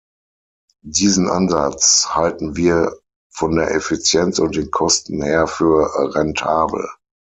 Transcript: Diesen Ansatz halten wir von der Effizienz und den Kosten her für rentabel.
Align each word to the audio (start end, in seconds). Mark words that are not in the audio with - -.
Diesen 0.83 1.29
Ansatz 1.29 2.07
halten 2.15 2.55
wir 2.55 2.91
von 3.29 3.55
der 3.55 3.75
Effizienz 3.75 4.39
und 4.39 4.55
den 4.55 4.71
Kosten 4.71 5.21
her 5.21 5.45
für 5.45 6.15
rentabel. 6.15 6.89